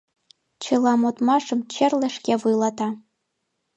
Чыла 0.63 0.93
модмашым 1.01 1.59
черле 1.73 2.07
шке 2.15 2.33
вуйлата. 2.41 2.87